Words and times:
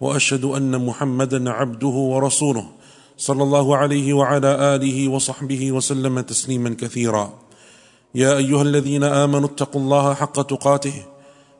وأشهد 0.00 0.44
أن 0.44 0.86
محمدا 0.86 1.50
عبده 1.50 1.88
ورسوله 1.88 2.66
صلى 3.16 3.42
الله 3.42 3.76
عليه 3.76 4.12
وعلى 4.12 4.74
آله 4.74 5.08
وصحبه 5.08 5.72
وسلم 5.72 6.20
تسليما 6.20 6.76
كثيرا. 6.80 7.32
يا 8.14 8.36
أيها 8.36 8.62
الذين 8.62 9.04
آمنوا 9.04 9.48
اتقوا 9.48 9.80
الله 9.80 10.14
حق 10.14 10.42
تقاته 10.42 10.94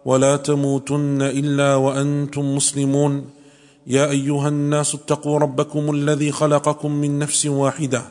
ولا 0.04 0.36
تموتن 0.36 1.22
إلا 1.22 1.74
وأنتم 1.74 2.56
مسلمون. 2.56 3.24
يا 3.86 4.10
أيها 4.10 4.48
الناس 4.48 4.94
اتقوا 4.94 5.38
ربكم 5.38 5.90
الذي 5.90 6.32
خلقكم 6.32 6.90
من 6.90 7.18
نفس 7.18 7.46
واحدة 7.46 8.02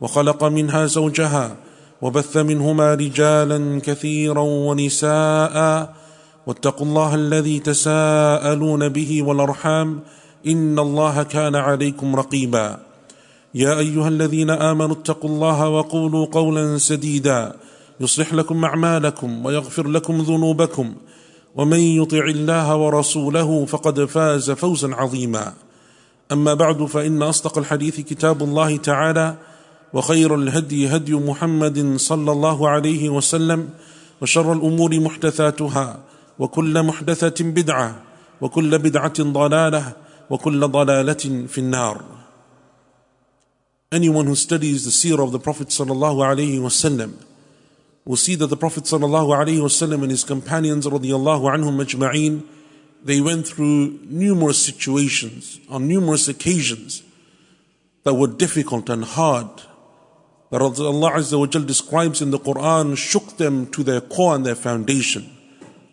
وخلق 0.00 0.44
منها 0.44 0.86
زوجها 0.86 1.56
وبث 2.02 2.36
منهما 2.36 2.94
رجالا 2.94 3.80
كثيرا 3.80 4.40
ونساء 4.40 5.56
واتقوا 6.46 6.86
الله 6.86 7.14
الذي 7.14 7.58
تساءلون 7.58 8.88
به 8.88 9.22
والأرحام 9.22 10.00
إن 10.46 10.78
الله 10.78 11.22
كان 11.22 11.56
عليكم 11.56 12.16
رقيبا. 12.16 12.78
يا 13.54 13.78
أيها 13.78 14.08
الذين 14.08 14.50
آمنوا 14.50 14.96
اتقوا 14.96 15.30
الله 15.30 15.68
وقولوا 15.68 16.26
قولا 16.26 16.78
سديدا. 16.78 17.52
يصلح 18.00 18.34
لكم 18.34 18.64
أعمالكم 18.64 19.46
ويغفر 19.46 19.88
لكم 19.88 20.18
ذنوبكم. 20.22 20.94
ومن 21.56 21.78
يطع 21.78 22.24
الله 22.24 22.76
ورسوله 22.76 23.64
فقد 23.64 24.04
فاز 24.04 24.50
فوزا 24.50 24.94
عظيما. 24.94 25.52
أما 26.32 26.54
بعد 26.54 26.84
فإن 26.84 27.22
أصدق 27.22 27.58
الحديث 27.58 28.00
كتاب 28.00 28.42
الله 28.42 28.76
تعالى 28.76 29.34
وخير 29.92 30.34
الهدي 30.34 30.88
هدي 30.88 31.14
محمد 31.14 31.96
صلى 31.96 32.32
الله 32.32 32.68
عليه 32.68 33.08
وسلم 33.08 33.68
وشر 34.22 34.52
الأمور 34.52 35.00
محدثاتها. 35.00 36.05
وكل 36.39 36.83
محدثه 36.83 37.43
بدعه 37.43 38.03
وكل 38.41 38.77
بدعه 38.77 39.13
ضلاله 39.19 39.93
وكل 40.29 40.67
ضلاله 40.67 41.45
في 41.47 41.57
النار 41.57 42.05
Anyone 43.91 44.25
who 44.25 44.35
studies 44.35 44.85
the 44.85 44.91
seerah 44.91 45.23
of 45.23 45.33
the 45.33 45.39
Prophet 45.39 45.67
sallallahu 45.67 46.23
alaihi 46.23 46.59
wasallam 46.59 47.13
will 48.05 48.15
see 48.15 48.35
that 48.35 48.47
the 48.47 48.57
Prophet 48.57 48.85
ﷺ 48.85 49.93
and 49.93 50.11
his 50.11 50.23
companions 50.23 50.87
radiallahu 50.87 51.53
anhum 51.55 51.83
ajma'een, 51.83 52.43
they 53.03 53.21
went 53.21 53.47
through 53.47 53.99
numerous 54.05 54.63
situations 54.63 55.59
on 55.69 55.87
numerous 55.87 56.27
occasions 56.27 57.03
that 58.03 58.15
were 58.15 58.27
difficult 58.27 58.89
and 58.89 59.03
hard. 59.03 59.47
That 60.49 60.61
Allah 60.61 61.11
Azza 61.11 61.39
wa 61.39 61.45
Jal 61.45 61.63
describes 61.63 62.21
in 62.21 62.31
the 62.31 62.39
Quran 62.39 62.97
shook 62.97 63.37
them 63.37 63.67
to 63.67 63.83
their 63.83 64.01
core 64.01 64.35
and 64.35 64.45
their 64.45 64.55
foundation. 64.55 65.34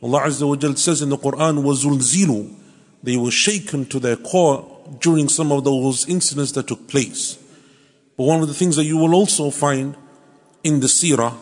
Allah 0.03 0.23
Azza 0.23 0.48
wa 0.48 0.57
Jal 0.57 0.77
says 0.77 1.03
in 1.03 1.09
the 1.09 1.17
Quran, 1.17 1.62
وَزُلْزِلُوا 1.62 2.55
They 3.03 3.17
were 3.17 3.31
shaken 3.31 3.87
to 3.87 3.98
their 3.98 4.17
core 4.17 4.65
during 5.01 5.29
some 5.29 5.51
of 5.51 5.65
those 5.65 6.09
incidents 6.09 6.53
that 6.53 6.69
took 6.69 6.89
place. 6.89 7.39
But 8.17 8.25
one 8.25 8.41
of 8.41 8.48
the 8.48 8.55
things 8.55 8.77
that 8.77 8.84
you 8.84 8.97
will 8.97 9.15
also 9.15 9.51
find 9.51 9.97
in 10.62 10.81
the 10.81 10.87
seerah 10.87 11.34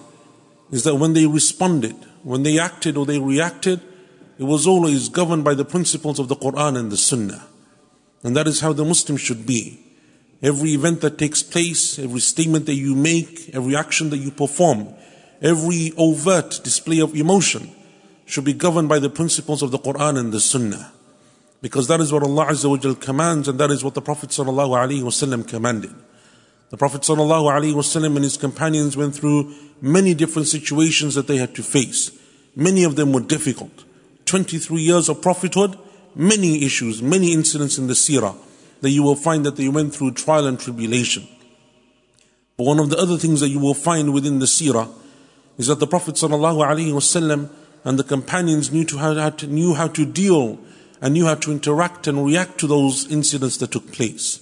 is 0.70 0.84
that 0.84 0.97
when 0.97 1.13
they 1.13 1.27
responded, 1.27 1.97
when 2.23 2.42
they 2.42 2.58
acted 2.58 2.97
or 2.97 3.07
they 3.07 3.19
reacted, 3.19 3.80
it 4.39 4.45
was 4.45 4.67
always 4.67 5.08
governed 5.08 5.45
by 5.45 5.55
the 5.55 5.64
principles 5.64 6.19
of 6.19 6.29
the 6.29 6.36
Quran 6.36 6.79
and 6.79 6.91
the 6.91 6.97
Sunnah. 6.97 7.47
And 8.23 8.36
that 8.36 8.47
is 8.47 8.61
how 8.61 8.73
the 8.73 8.85
Muslim 8.85 9.17
should 9.17 9.47
be. 9.47 9.80
Every 10.42 10.70
event 10.70 11.01
that 11.02 11.19
takes 11.19 11.42
place, 11.42 11.98
every 11.98 12.20
statement 12.20 12.67
that 12.67 12.74
you 12.74 12.95
make, 12.95 13.55
every 13.55 13.77
action 13.77 14.11
that 14.11 14.19
you 14.19 14.30
perform, 14.30 14.89
every 15.41 15.92
overt 15.97 16.61
display 16.63 17.01
of 17.01 17.14
emotion 17.14 17.70
should 18.31 18.45
be 18.45 18.53
governed 18.53 18.87
by 18.87 18.99
the 18.99 19.09
principles 19.09 19.61
of 19.61 19.71
the 19.71 19.80
Quran 19.80 20.17
and 20.17 20.31
the 20.31 20.39
Sunnah. 20.39 20.92
Because 21.61 21.87
that 21.87 21.99
is 21.99 22.14
what 22.14 22.23
Allah 22.23 22.47
Azza 22.47 22.69
wa 22.69 22.77
Jal 22.77 22.95
commands 22.95 23.47
and 23.47 23.59
that 23.59 23.69
is 23.69 23.83
what 23.83 23.93
the 23.93 24.02
Prophet 24.02 24.30
Sallallahu 24.30 24.69
Alaihi 24.69 25.02
Wasallam 25.02 25.47
commanded. 25.47 25.93
The 26.71 26.77
Prophet 26.77 27.02
ﷺ 27.02 28.05
and 28.05 28.23
his 28.23 28.37
companions 28.37 28.95
went 28.95 29.14
through 29.14 29.53
many 29.81 30.14
different 30.14 30.47
situations 30.47 31.15
that 31.15 31.27
they 31.27 31.36
had 31.36 31.53
to 31.55 31.64
face. 31.64 32.17
Many 32.55 32.86
of 32.86 32.95
them 32.95 33.11
were 33.11 33.19
difficult. 33.19 33.83
23 34.23 34.81
years 34.81 35.09
of 35.09 35.21
prophethood, 35.21 35.77
many 36.15 36.63
issues, 36.63 37.02
many 37.02 37.33
incidents 37.33 37.77
in 37.77 37.87
the 37.87 37.93
seerah 37.93 38.37
that 38.80 38.89
you 38.89 39.03
will 39.03 39.17
find 39.17 39.45
that 39.45 39.58
they 39.58 39.67
went 39.67 39.93
through 39.93 40.13
trial 40.13 40.48
and 40.48 40.61
tribulation. 40.61 41.27
But 42.55 42.63
one 42.63 42.80
of 42.80 42.89
the 42.89 42.98
other 42.98 43.17
things 43.17 43.42
that 43.42 43.49
you 43.49 43.59
will 43.59 43.73
find 43.73 44.13
within 44.13 44.39
the 44.39 44.45
seerah 44.45 44.89
is 45.58 45.67
that 45.67 45.81
the 45.81 45.87
Prophet 45.87 46.15
ﷺ 46.15 47.49
and 47.83 47.97
the 47.97 48.03
companions 48.03 48.71
knew, 48.71 48.86
to 48.86 48.97
how 48.97 49.30
to, 49.30 49.47
knew 49.47 49.73
how 49.73 49.87
to 49.87 50.05
deal 50.05 50.59
and 51.02 51.14
knew 51.14 51.25
how 51.25 51.36
to 51.36 51.52
interact 51.52 52.08
and 52.08 52.25
react 52.25 52.59
to 52.59 52.67
those 52.67 53.11
incidents 53.11 53.58
that 53.58 53.71
took 53.71 53.92
place 53.92 54.42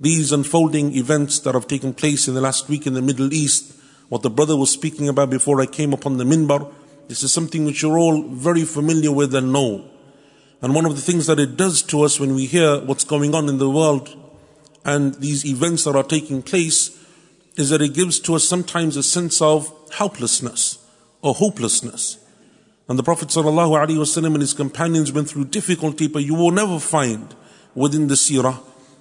these 0.00 0.32
unfolding 0.32 0.94
events 0.96 1.38
that 1.40 1.54
have 1.54 1.68
taken 1.68 1.92
place 1.92 2.26
in 2.26 2.34
the 2.34 2.40
last 2.40 2.68
week 2.68 2.86
in 2.86 2.94
the 2.94 3.02
Middle 3.02 3.32
East, 3.34 3.74
what 4.08 4.22
the 4.22 4.30
brother 4.30 4.56
was 4.56 4.70
speaking 4.70 5.08
about 5.08 5.28
before 5.28 5.60
I 5.60 5.66
came 5.66 5.92
upon 5.92 6.16
the 6.16 6.24
minbar, 6.24 6.72
this 7.06 7.22
is 7.22 7.32
something 7.32 7.66
which 7.66 7.82
you're 7.82 7.98
all 7.98 8.22
very 8.22 8.64
familiar 8.64 9.12
with 9.12 9.34
and 9.34 9.52
know. 9.52 9.84
And 10.62 10.74
one 10.74 10.86
of 10.86 10.96
the 10.96 11.02
things 11.02 11.26
that 11.26 11.38
it 11.38 11.56
does 11.56 11.82
to 11.82 12.02
us 12.02 12.18
when 12.18 12.34
we 12.34 12.46
hear 12.46 12.80
what's 12.80 13.04
going 13.04 13.34
on 13.34 13.48
in 13.48 13.58
the 13.58 13.68
world 13.68 14.16
and 14.84 15.14
these 15.16 15.44
events 15.44 15.84
that 15.84 15.96
are 15.96 16.02
taking 16.02 16.42
place 16.42 16.98
is 17.56 17.68
that 17.68 17.82
it 17.82 17.92
gives 17.92 18.18
to 18.20 18.34
us 18.34 18.44
sometimes 18.44 18.96
a 18.96 19.02
sense 19.02 19.42
of 19.42 19.70
helplessness 19.92 20.78
or 21.20 21.34
hopelessness. 21.34 22.16
And 22.90 22.98
the 22.98 23.04
Prophet 23.04 23.28
ﷺ 23.28 24.26
and 24.26 24.40
his 24.40 24.52
companions 24.52 25.12
went 25.12 25.30
through 25.30 25.44
difficulty, 25.44 26.08
but 26.08 26.24
you 26.24 26.34
will 26.34 26.50
never 26.50 26.80
find 26.80 27.32
within 27.72 28.08
the 28.08 28.16
seerah 28.16 28.58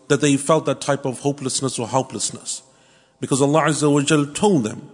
that 0.09 0.21
they 0.21 0.37
felt 0.37 0.67
that 0.67 0.79
type 0.79 1.05
of 1.05 1.21
hopelessness 1.21 1.79
or 1.79 1.87
helplessness. 1.87 2.61
Because 3.19 3.41
Allah 3.41 3.63
Azza 3.63 3.91
wa 3.91 4.01
Jal 4.03 4.27
told 4.27 4.63
them 4.63 4.91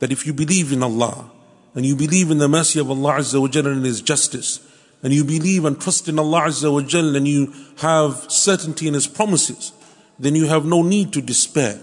that 0.00 0.12
if 0.12 0.26
you 0.26 0.34
believe 0.34 0.70
in 0.70 0.82
Allah 0.82 1.30
and 1.74 1.86
you 1.86 1.96
believe 1.96 2.30
in 2.30 2.36
the 2.36 2.46
mercy 2.46 2.78
of 2.78 2.90
Allah 2.90 3.14
Azza 3.14 3.40
wa 3.40 3.48
Jal 3.48 3.68
and 3.68 3.86
His 3.86 4.02
justice, 4.02 4.60
and 5.02 5.14
you 5.14 5.24
believe 5.24 5.64
and 5.64 5.80
trust 5.80 6.06
in 6.06 6.18
Allah 6.18 6.42
Azza 6.42 6.70
wa 6.70 6.82
Jal 6.82 7.16
and 7.16 7.26
you 7.26 7.54
have 7.78 8.30
certainty 8.30 8.86
in 8.86 8.92
His 8.92 9.06
promises, 9.06 9.72
then 10.18 10.34
you 10.34 10.46
have 10.46 10.66
no 10.66 10.82
need 10.82 11.10
to 11.14 11.22
despair. 11.22 11.80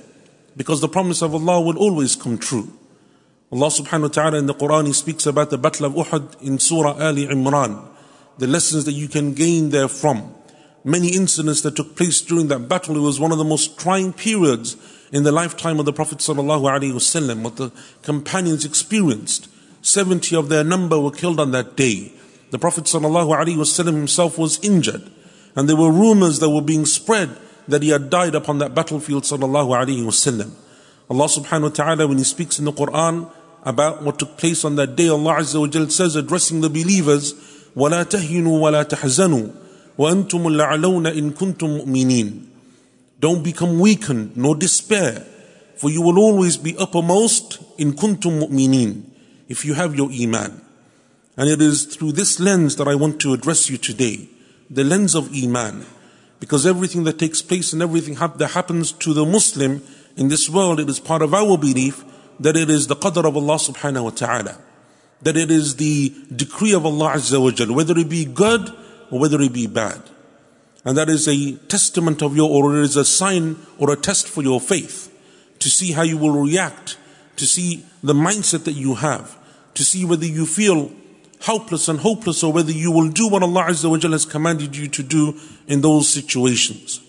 Because 0.56 0.82
the 0.82 0.88
promise 0.88 1.24
of 1.24 1.34
Allah 1.34 1.60
will 1.62 1.80
always 1.80 2.16
come 2.16 2.38
true. 2.38 2.72
Allah 3.54 3.68
subhanahu 3.68 4.02
wa 4.02 4.08
ta'ala 4.08 4.40
in 4.40 4.48
the 4.48 4.56
Quran, 4.56 4.88
He 4.88 4.94
speaks 4.94 5.28
about 5.28 5.52
the 5.52 5.60
Battle 5.60 5.86
of 5.86 5.94
Uhud 5.94 6.42
in 6.42 6.58
Surah 6.58 6.98
Ali 7.00 7.28
Imran, 7.28 7.86
the 8.40 8.48
lessons 8.48 8.86
that 8.86 8.94
you 8.94 9.08
can 9.08 9.36
gain 9.36 9.70
therefrom. 9.70 10.34
Many 10.84 11.10
incidents 11.10 11.62
that 11.62 11.76
took 11.76 11.96
place 11.96 12.20
during 12.22 12.48
that 12.48 12.68
battle, 12.68 12.98
it 12.98 13.02
was 13.02 13.20
one 13.20 13.32
of 13.32 13.38
the 13.38 13.44
most 13.44 13.78
trying 13.78 14.12
periods 14.12 14.76
in 15.12 15.22
the 15.22 15.32
lifetime 15.32 15.80
of 15.80 15.86
the 15.86 15.94
Prophet 15.94 16.18
sallallahu 16.18 16.64
alaihi 16.64 16.94
wasallam, 16.94 17.44
what 17.44 17.58
the 17.58 17.72
companions 18.02 18.66
experienced. 18.66 19.48
70 19.84 20.36
of 20.36 20.50
their 20.50 20.64
number 20.64 21.00
were 21.00 21.12
killed 21.12 21.40
on 21.40 21.52
that 21.52 21.76
day. 21.76 22.12
The 22.50 22.58
Prophet 22.58 22.86
sallallahu 22.86 23.38
alaihi 23.38 23.58
wasallam 23.58 23.94
himself 23.94 24.40
was 24.40 24.60
injured. 24.64 25.12
And 25.56 25.70
there 25.70 25.76
were 25.76 25.92
rumors 25.92 26.40
that 26.40 26.50
were 26.50 26.64
being 26.64 26.88
spread 26.88 27.38
that 27.68 27.84
he 27.84 27.90
had 27.90 28.10
died 28.10 28.34
upon 28.34 28.58
that 28.58 28.74
battlefield 28.74 29.26
sallallahu 29.26 29.78
alaihi 29.78 30.04
wasallam. 30.04 30.54
Allah 31.08 31.26
subhanahu 31.26 31.62
wa 31.62 31.70
ta'ala 31.70 32.08
when 32.08 32.18
he 32.18 32.24
speaks 32.24 32.58
in 32.58 32.66
the 32.66 32.74
Quran, 32.74 33.32
about 33.63 34.03
what 34.03 34.19
took 34.19 34.37
place 34.39 34.65
on 34.65 34.77
that 34.77 34.97
day, 34.97 35.09
Allah 35.09 35.37
Azza 35.37 35.61
wa 35.61 35.67
Jal 35.67 35.89
says 35.91 36.17
addressing 36.17 36.61
the 36.61 36.71
believers, 36.71 37.35
وَلَا 37.77 38.05
تَهِنُوا 38.05 38.45
وَلَا 38.45 38.85
تَحْزَنُوا 38.85 39.55
وأنتم 39.99 40.47
الأعلون 40.47 41.07
إن 41.07 41.31
كنتم 41.31 41.79
مؤمنين 41.79 42.47
Don't 43.19 43.43
become 43.43 43.81
weakened 43.81 44.37
nor 44.37 44.55
despair 44.55 45.27
for 45.79 45.91
you 45.91 46.03
will 46.03 46.19
always 46.19 46.57
be 46.57 46.77
uppermost 46.77 47.63
in 47.79 47.93
kuntum 47.93 48.41
mu'minin 48.41 49.05
if 49.49 49.65
you 49.65 49.75
have 49.75 49.95
your 49.95 50.11
iman. 50.11 50.61
And 51.37 51.49
it 51.49 51.63
is 51.63 51.85
through 51.87 52.13
this 52.13 52.41
lens 52.41 52.75
that 52.77 52.89
I 52.89 52.97
want 52.97 53.21
to 53.21 53.33
address 53.33 53.71
you 53.71 53.79
today, 53.79 54.29
the 54.69 54.83
lens 54.83 55.15
of 55.15 55.33
iman. 55.33 55.87
Because 56.41 56.67
everything 56.67 57.05
that 57.05 57.19
takes 57.19 57.43
place 57.43 57.73
and 57.73 57.81
everything 57.81 58.15
that 58.15 58.51
happens 58.55 58.91
to 58.91 59.15
the 59.15 59.25
Muslim 59.25 59.83
in 60.17 60.29
this 60.29 60.51
world, 60.51 60.81
it 60.81 60.89
is 60.89 60.99
part 60.99 61.23
of 61.23 61.33
our 61.33 61.57
belief 61.57 62.05
that 62.44 62.58
it 62.58 62.70
is 62.70 62.88
the 62.88 62.96
qadr 62.96 63.26
of 63.26 63.38
Allah 63.38 63.56
subhanahu 63.56 64.04
wa 64.04 64.10
ta'ala. 64.10 64.58
That 65.22 65.38
it 65.38 65.50
is 65.50 65.78
the 65.78 66.14
decree 66.36 66.74
of 66.74 66.86
Allah 66.86 67.14
azza 67.14 67.42
wa 67.42 67.52
jal, 67.52 67.74
whether 67.74 67.98
it 67.98 68.10
be 68.10 68.26
good 68.26 68.70
or 69.10 69.20
whether 69.20 69.40
it 69.42 69.54
be 69.54 69.66
bad. 69.66 70.02
And 70.84 70.98
that 70.98 71.10
is 71.10 71.28
a 71.30 71.54
testament 71.70 72.22
of 72.22 72.36
your, 72.36 72.50
or 72.50 72.78
it 72.78 72.84
is 72.84 72.98
a 72.98 73.06
sign 73.06 73.56
or 73.78 73.92
a 73.92 73.96
test 73.96 74.28
for 74.28 74.44
your 74.44 74.60
faith 74.60 75.10
to 75.60 75.70
see 75.70 75.94
how 75.94 76.02
you 76.02 76.18
will 76.18 76.42
react, 76.42 76.98
to 77.38 77.46
see 77.46 77.86
the 78.04 78.14
mindset 78.14 78.66
that 78.66 78.74
you 78.74 78.96
have, 78.96 79.38
to 79.76 79.86
see 79.86 80.04
whether 80.04 80.26
you 80.26 80.46
feel 80.46 80.92
helpless 81.40 81.88
and 81.88 82.02
hopeless 82.02 82.44
or 82.44 82.52
whether 82.52 82.74
you 82.74 82.92
will 82.92 83.10
do 83.10 83.30
what 83.30 83.44
Allah 83.44 83.66
Azza 83.70 83.90
wa 83.90 83.98
Jal 83.98 84.12
has 84.12 84.26
commanded 84.26 84.76
you 84.76 84.90
to 84.90 85.04
do 85.04 85.40
in 85.68 85.80
those 85.80 86.10
situations. 86.10 87.00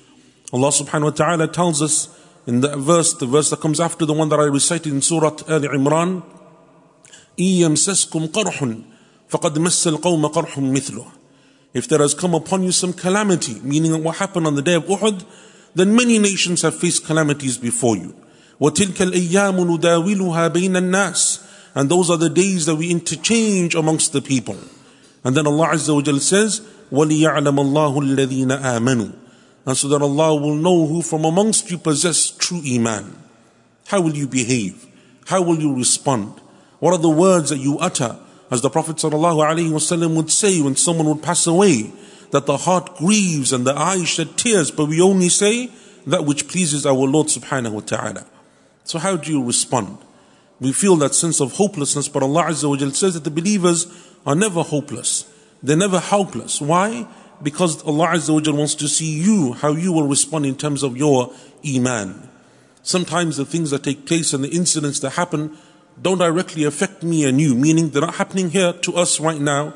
Allah 0.53 0.69
subhanahu 0.69 1.05
wa 1.05 1.11
ta'ala 1.11 1.49
tells 1.49 1.83
us 1.83 2.09
in 2.50 2.62
that 2.62 2.78
verse, 2.78 3.14
the 3.14 3.28
verse 3.28 3.52
that 3.52 3.62
comes 3.62 3.80
after 3.80 4.06
the 4.06 4.14
one 4.14 4.30
that 4.30 4.40
I 4.40 4.46
recited 4.46 4.92
in 4.92 5.04
Surah 5.04 5.38
Al 5.48 5.62
Imran, 5.62 6.24
إِيَمْسَسْكُمْ 7.38 8.30
قَرْحٌ 8.30 8.84
فَقَدْ 9.30 9.58
مَسَّ 9.58 9.98
الْقَوْمَ 9.98 10.34
قَرْحٌ 10.34 10.54
مِثْلُهُ 10.56 11.12
If 11.76 11.88
there 11.88 12.00
has 12.00 12.16
come 12.16 12.34
upon 12.34 12.64
you 12.64 12.72
some 12.72 12.94
calamity, 12.94 13.60
meaning 13.62 14.04
what 14.04 14.16
happened 14.16 14.48
on 14.48 14.56
the 14.56 14.64
day 14.64 14.74
of 14.74 14.86
Uhud, 14.86 15.24
then 15.76 15.96
many 15.96 16.18
nations 16.18 16.64
have 16.64 16.76
faced 16.76 17.06
calamities 17.06 17.60
before 17.60 17.96
you. 17.98 18.16
وَتِلْكَ 18.60 19.12
الْأَيَّامُ 19.12 19.78
نُدَاوِلُهَا 19.78 20.50
بَيْنَ 20.50 20.72
النَّاسِ 20.72 21.46
And 21.76 21.88
those 21.88 22.10
are 22.10 22.18
the 22.18 22.32
days 22.32 22.66
that 22.66 22.78
we 22.78 22.90
interchange 22.90 23.76
amongst 23.76 24.12
the 24.12 24.24
people. 24.24 24.58
And 25.24 25.38
then 25.38 25.46
Allah 25.46 25.68
Azza 25.74 25.94
wa 25.94 26.02
Jal 26.02 26.20
says, 26.20 26.62
وَلِيَعْلَمَ 26.92 27.60
اللَّهُ 27.60 28.16
الَّذِينَ 28.16 28.60
آمَنُوا 28.60 29.23
and 29.67 29.77
so 29.77 29.89
that 29.89 30.03
Allah 30.03 30.35
will 30.35 30.55
know 30.55 30.87
who 30.87 31.03
from 31.03 31.25
amongst 31.25 31.71
you 31.71 31.79
possess 31.79 32.31
true 32.31 32.63
Iman. 32.67 33.19
How 33.87 34.01
will 34.01 34.15
you 34.15 34.27
behave? 34.27 34.87
How 35.27 35.43
will 35.43 35.59
you 35.59 35.75
respond? 35.75 36.41
What 36.81 36.93
are 36.93 36.99
the 36.99 37.09
words 37.09 37.51
that 37.51 37.59
you 37.59 37.79
utter? 37.79 38.19
As 38.51 38.61
the 38.61 38.71
Prophet 38.71 38.97
ﷺ 38.97 40.17
would 40.17 40.31
say 40.31 40.61
when 40.61 40.77
someone 40.77 41.09
would 41.09 41.23
pass 41.23 41.47
away, 41.47 41.93
that 42.31 42.47
the 42.47 42.59
heart 42.59 42.97
grieves 42.97 43.53
and 43.53 43.67
the 43.67 43.79
eyes 43.79 44.09
shed 44.09 44.37
tears, 44.37 44.71
but 44.71 44.87
we 44.87 45.01
only 45.01 45.29
say 45.29 45.71
that 46.07 46.25
which 46.25 46.49
pleases 46.49 46.85
our 46.85 46.95
Lord 46.95 47.29
subhanahu 47.29 47.73
wa 47.73 47.81
ta'ala. 47.81 48.27
So 48.85 48.99
how 48.99 49.17
do 49.17 49.33
you 49.33 49.43
respond? 49.43 49.99
We 50.61 50.73
feel 50.73 50.97
that 50.97 51.15
sense 51.15 51.41
of 51.41 51.53
hopelessness, 51.53 52.09
but 52.09 52.23
Allah 52.23 52.45
Azza 52.45 52.69
wa 52.69 52.91
says 52.91 53.15
that 53.15 53.25
the 53.25 53.31
believers 53.31 53.87
are 54.27 54.35
never 54.35 54.63
hopeless. 54.63 55.31
They're 55.63 55.77
never 55.77 56.01
helpless. 56.01 56.61
Why? 56.61 57.07
Because 57.43 57.83
Allah 57.85 58.09
Azza 58.09 58.33
wa 58.33 58.57
wants 58.57 58.75
to 58.77 58.89
see 58.89 59.21
you, 59.21 59.53
how 59.55 59.73
you 59.73 59.93
will 59.93 60.07
respond 60.07 60.47
in 60.47 60.57
terms 60.57 60.83
of 60.83 60.97
your 60.97 61.33
Iman. 61.67 62.29
Sometimes 62.83 63.37
the 63.37 63.45
things 63.45 63.71
that 63.71 63.83
take 63.83 64.07
place 64.07 64.33
and 64.33 64.45
the 64.45 64.51
incidents 64.51 65.01
that 65.01 65.11
happen 65.11 65.57
don't 66.01 66.19
directly 66.19 66.65
affect 66.65 67.03
me 67.03 67.25
and 67.25 67.41
you, 67.41 67.55
meaning 67.55 67.91
they're 67.91 68.03
not 68.03 68.17
happening 68.17 68.51
here 68.51 68.73
to 68.73 68.95
us 68.95 69.21
right 69.21 69.41
now, 69.41 69.75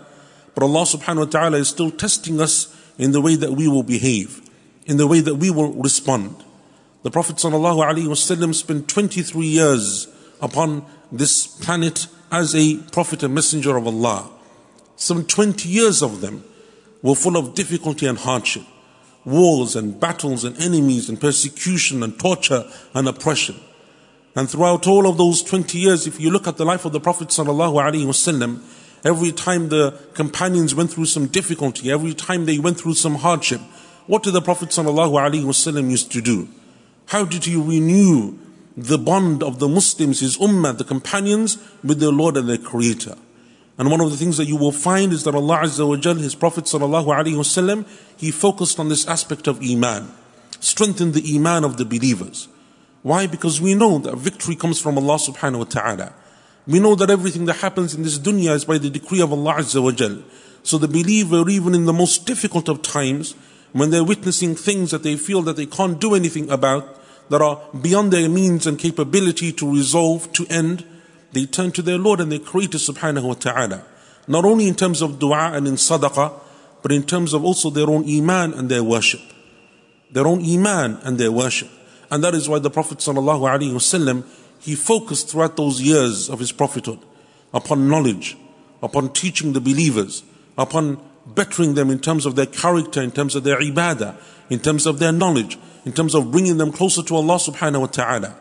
but 0.55 0.64
Allah 0.64 0.82
subhanahu 0.82 1.19
wa 1.19 1.25
ta'ala 1.25 1.58
is 1.58 1.69
still 1.69 1.90
testing 1.90 2.40
us 2.40 2.75
in 2.99 3.12
the 3.12 3.20
way 3.20 3.37
that 3.37 3.52
we 3.52 3.69
will 3.69 3.84
behave, 3.84 4.43
in 4.87 4.96
the 4.96 5.06
way 5.06 5.20
that 5.20 5.37
we 5.37 5.50
will 5.50 5.72
respond. 5.72 6.37
The 7.02 7.11
Prophet 7.11 7.37
wasallam 7.37 8.54
spent 8.54 8.88
23 8.88 9.46
years 9.46 10.08
upon 10.43 10.84
this 11.12 11.46
planet 11.46 12.08
as 12.31 12.54
a 12.54 12.76
prophet 12.93 13.22
and 13.22 13.34
messenger 13.34 13.76
of 13.76 13.87
Allah. 13.87 14.28
Some 14.96 15.25
20 15.25 15.69
years 15.69 16.02
of 16.02 16.20
them 16.20 16.44
were 17.02 17.14
full 17.14 17.36
of 17.36 17.54
difficulty 17.54 18.06
and 18.06 18.18
hardship, 18.18 18.64
wars 19.24 19.76
and 19.76 20.00
battles 20.00 20.44
and 20.44 20.60
enemies 20.60 21.08
and 21.08 21.20
persecution 21.20 22.02
and 22.02 22.18
torture 22.18 22.64
and 22.94 23.08
oppression. 23.08 23.56
And 24.34 24.48
throughout 24.48 24.86
all 24.86 25.08
of 25.08 25.18
those 25.18 25.42
20 25.42 25.78
years, 25.78 26.06
if 26.06 26.20
you 26.20 26.30
look 26.30 26.46
at 26.46 26.56
the 26.56 26.64
life 26.64 26.84
of 26.84 26.92
the 26.92 27.00
Prophet 27.00 27.28
wasallam, 27.28 28.60
every 29.04 29.32
time 29.32 29.68
the 29.68 29.98
companions 30.14 30.74
went 30.74 30.92
through 30.92 31.06
some 31.06 31.26
difficulty, 31.26 31.90
every 31.90 32.14
time 32.14 32.46
they 32.46 32.58
went 32.58 32.78
through 32.78 32.94
some 32.94 33.16
hardship, 33.16 33.60
what 34.06 34.22
did 34.22 34.32
the 34.32 34.40
Prophet 34.40 34.70
sallallahu 34.70 35.90
used 35.90 36.12
to 36.12 36.20
do? 36.20 36.48
How 37.06 37.24
did 37.24 37.44
he 37.44 37.56
renew 37.56 38.38
the 38.76 38.98
bond 38.98 39.42
of 39.42 39.58
the 39.58 39.68
Muslims, 39.68 40.20
his 40.20 40.38
ummah, 40.38 40.76
the 40.76 40.84
companions, 40.84 41.58
with 41.82 42.00
their 42.00 42.12
Lord 42.12 42.36
and 42.36 42.48
their 42.48 42.58
Creator? 42.58 43.16
And 43.78 43.92
one 43.92 44.00
of 44.00 44.10
the 44.10 44.16
things 44.16 44.36
that 44.38 44.46
you 44.46 44.56
will 44.56 44.72
find 44.72 45.12
is 45.12 45.22
that 45.22 45.36
Allah 45.36 45.60
Azza 45.62 45.88
wa 45.88 45.96
Jal, 45.96 46.16
His 46.16 46.34
Prophet 46.34 46.64
sallallahu 46.64 47.06
alaihi 47.06 47.36
wasallam, 47.36 47.86
He 48.16 48.32
focused 48.32 48.80
on 48.80 48.88
this 48.88 49.06
aspect 49.06 49.46
of 49.46 49.62
Iman, 49.62 50.12
strengthened 50.58 51.14
the 51.14 51.36
Iman 51.36 51.64
of 51.64 51.76
the 51.76 51.84
believers. 51.84 52.48
Why? 53.02 53.28
Because 53.28 53.60
we 53.60 53.75
know 53.75 53.98
that 53.98 54.16
victory 54.16 54.56
comes 54.56 54.80
from 54.80 54.98
Allah 54.98 55.14
subhanahu 55.16 55.58
wa 55.58 55.64
ta'ala. 55.64 56.12
We 56.66 56.80
know 56.80 56.96
that 56.96 57.08
everything 57.08 57.44
that 57.46 57.58
happens 57.58 57.94
in 57.94 58.02
this 58.02 58.19
dunya 58.19 58.50
is 58.50 58.64
by 58.64 58.78
the 58.78 58.90
decree 58.90 59.20
of 59.20 59.32
Allah 59.32 59.54
Azza 59.54 59.82
wa 59.82 59.92
Jal. 59.92 60.22
So 60.64 60.76
the 60.76 60.88
believer, 60.88 61.48
even 61.48 61.75
in 61.75 61.84
the 61.84 61.92
most 61.92 62.26
difficult 62.26 62.69
of 62.69 62.82
times, 62.82 63.36
when 63.72 63.90
they're 63.90 64.04
witnessing 64.04 64.56
things 64.56 64.90
that 64.90 65.04
they 65.04 65.16
feel 65.16 65.42
that 65.42 65.56
they 65.56 65.66
can't 65.66 66.00
do 66.00 66.14
anything 66.14 66.50
about, 66.50 66.96
that 67.30 67.40
are 67.40 67.60
beyond 67.80 68.12
their 68.12 68.28
means 68.28 68.66
and 68.66 68.78
capability 68.78 69.52
to 69.52 69.72
resolve, 69.72 70.32
to 70.32 70.46
end, 70.48 70.84
they 71.32 71.46
turn 71.46 71.72
to 71.72 71.82
their 71.82 71.98
Lord 71.98 72.20
and 72.20 72.32
their 72.32 72.38
Creator 72.38 72.78
subhanahu 72.78 73.22
wa 73.22 73.34
ta'ala. 73.34 73.84
Not 74.26 74.44
only 74.44 74.69
in 74.69 74.75
terms 74.75 75.02
of 75.02 75.19
dua 75.19 75.52
and 75.54 75.66
in 75.66 75.75
sadaqah, 75.75 76.32
but 76.82 76.92
in 76.92 77.02
terms 77.02 77.32
of 77.32 77.44
also 77.44 77.70
their 77.70 77.88
own 77.88 78.08
iman 78.08 78.54
and 78.54 78.69
their 78.69 78.84
worship. 78.84 79.20
Their 80.10 80.26
own 80.26 80.44
iman 80.44 80.98
and 81.02 81.19
their 81.19 81.32
worship. 81.32 81.69
And 82.10 82.25
that 82.25 82.34
is 82.34 82.48
why 82.48 82.58
the 82.58 82.70
Prophet 82.70 82.98
sallallahu 82.98 83.40
alaihi 83.40 83.72
wasallam, 83.72 84.25
he 84.60 84.75
focused 84.75 85.30
throughout 85.30 85.56
those 85.56 85.80
years 85.80 86.28
of 86.28 86.38
his 86.38 86.52
prophethood 86.52 86.98
upon 87.52 87.88
knowledge, 87.88 88.36
upon 88.82 89.12
teaching 89.12 89.52
the 89.52 89.60
believers, 89.60 90.22
upon 90.56 91.00
bettering 91.26 91.75
them 91.75 91.90
in 91.90 91.98
terms 91.98 92.26
of 92.26 92.36
their 92.36 92.46
character, 92.46 93.02
in 93.02 93.10
terms 93.10 93.34
of 93.34 93.44
their 93.44 93.60
ibadah, 93.60 94.16
in 94.48 94.58
terms 94.58 94.86
of 94.86 94.98
their 94.98 95.12
knowledge, 95.12 95.58
in 95.84 95.92
terms 95.92 96.14
of 96.14 96.30
bringing 96.30 96.56
them 96.56 96.72
closer 96.72 97.02
to 97.02 97.16
Allah 97.16 97.36
subhanahu 97.36 97.80
wa 97.80 97.86
ta'ala. 97.86 98.36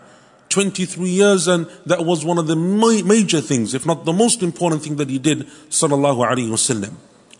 23 0.50 1.10
years, 1.10 1.48
and 1.48 1.68
that 1.86 2.06
was 2.06 2.24
one 2.24 2.38
of 2.38 2.48
the 2.48 2.56
major 2.56 3.42
things, 3.42 3.74
if 3.74 3.86
not 3.86 4.06
the 4.06 4.14
most 4.14 4.42
important 4.42 4.84
thing 4.84 4.96
that 4.98 5.10
he 5.10 5.20
did, 5.20 5.48
sallallahu 5.70 6.26
alaihi 6.26 6.50
wasallam. 6.50 6.96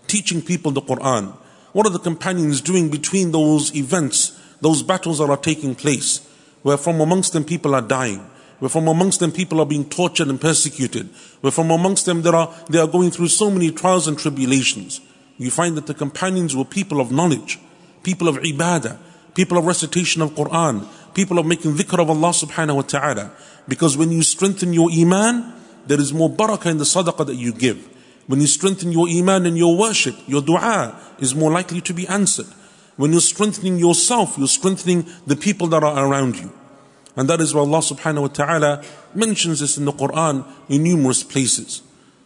Teaching 0.08 0.42
people 0.42 0.72
the 0.72 0.82
Quran. 0.82 1.36
What 1.74 1.86
are 1.86 1.92
the 1.92 2.00
companions 2.00 2.62
doing 2.62 2.90
between 2.90 3.32
those 3.32 3.76
events, 3.76 4.40
those 4.62 4.84
battles 4.84 5.20
that 5.20 5.30
are 5.30 5.38
taking 5.38 5.76
place, 5.76 6.28
where 6.64 6.78
from 6.78 7.00
amongst 7.02 7.34
them 7.34 7.44
people 7.44 7.76
are 7.76 7.82
dying, 7.82 8.20
where 8.60 8.70
from 8.70 8.88
amongst 8.88 9.20
them 9.20 9.32
people 9.32 9.60
are 9.60 9.66
being 9.66 9.88
tortured 9.88 10.28
and 10.28 10.42
persecuted, 10.42 11.10
where 11.42 11.52
from 11.52 11.72
amongst 11.72 12.06
them 12.06 12.24
there 12.24 12.36
are, 12.36 12.54
they 12.70 12.80
are 12.80 12.88
going 12.88 13.12
through 13.12 13.28
so 13.28 13.52
many 13.52 13.72
trials 13.72 14.08
and 14.08 14.18
tribulations. 14.18 15.02
You 15.38 15.52
find 15.52 15.78
that 15.78 15.86
the 15.86 15.94
companions 15.94 16.56
were 16.56 16.66
people 16.66 17.00
of 17.00 17.12
knowledge, 17.12 17.60
people 18.04 18.28
of 18.28 18.38
ibadah, 18.38 18.98
people 19.36 19.58
of 19.58 19.66
recitation 19.66 20.24
of 20.24 20.32
Quran, 20.32 20.88
people 21.17 21.39
are 21.39 21.45
making 21.45 21.75
dhikr 21.75 22.01
of 22.01 22.11
Allah 22.11 22.31
subhanahu 22.31 22.77
wa 22.77 22.83
ta'ala. 22.83 23.33
Because 23.69 23.97
when 23.97 24.11
you 24.11 24.23
strengthen 24.23 24.73
your 24.73 24.91
iman, 24.91 25.53
there 25.87 26.01
is 26.01 26.13
more 26.13 26.31
barakah 26.31 26.71
in 26.71 26.79
the 26.79 26.85
sadaqah 26.85 27.27
that 27.27 27.37
you 27.37 27.53
give. 27.53 27.89
When 28.27 28.41
you 28.41 28.47
strengthen 28.47 28.93
your 28.93 29.09
iman 29.09 29.47
and 29.47 29.59
your 29.59 29.77
worship, 29.77 30.17
your 30.27 30.43
dua 30.43 30.99
is 31.19 31.35
more 31.35 31.51
likely 31.51 31.81
to 31.83 31.93
be 31.93 32.07
answered. 32.07 32.47
When 32.97 33.13
you're 33.13 33.21
strengthening 33.21 33.79
yourself, 33.79 34.37
you're 34.39 34.47
strengthening 34.47 35.07
the 35.27 35.37
people 35.37 35.67
that 35.69 35.83
are 35.83 36.07
around 36.07 36.37
you. 36.37 36.53
And 37.17 37.29
that 37.29 37.41
is 37.41 37.55
why 37.55 37.61
Allah 37.61 37.79
subhanahu 37.79 38.23
wa 38.23 38.29
ta'ala 38.29 38.85
mentions 39.15 39.61
this 39.61 39.77
in 39.77 39.85
the 39.85 39.93
Quran 39.93 40.47
in 40.69 40.83
numerous 40.85 41.23
places. 41.23 41.83